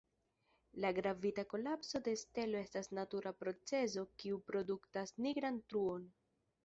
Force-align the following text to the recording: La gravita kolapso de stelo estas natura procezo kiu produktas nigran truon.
La 0.83 0.89
gravita 0.99 1.43
kolapso 1.51 2.01
de 2.07 2.13
stelo 2.21 2.59
estas 2.63 2.89
natura 3.01 3.35
procezo 3.43 4.07
kiu 4.25 4.41
produktas 4.49 5.15
nigran 5.27 5.61
truon. 5.69 6.11